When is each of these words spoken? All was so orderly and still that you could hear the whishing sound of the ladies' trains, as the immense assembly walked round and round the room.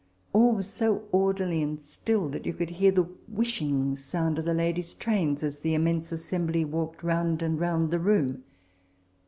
All 0.33 0.53
was 0.53 0.67
so 0.73 1.03
orderly 1.11 1.61
and 1.61 1.79
still 1.79 2.27
that 2.29 2.47
you 2.47 2.53
could 2.53 2.71
hear 2.71 2.91
the 2.91 3.03
whishing 3.27 3.95
sound 3.95 4.39
of 4.39 4.45
the 4.45 4.53
ladies' 4.55 4.95
trains, 4.95 5.43
as 5.43 5.59
the 5.59 5.75
immense 5.75 6.11
assembly 6.11 6.65
walked 6.65 7.03
round 7.03 7.43
and 7.43 7.59
round 7.59 7.91
the 7.91 7.99
room. 7.99 8.43